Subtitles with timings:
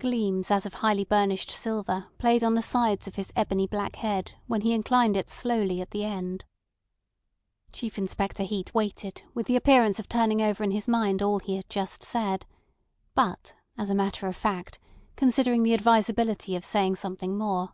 [0.00, 4.32] Gleams as of highly burnished silver played on the sides of his ebony black head
[4.46, 6.44] when he inclined it slowly at the end.
[7.72, 11.56] Chief Inspector Heat waited with the appearance of turning over in his mind all he
[11.56, 12.44] had just said,
[13.14, 14.78] but, as a matter of fact,
[15.16, 17.72] considering the advisability of saying something more.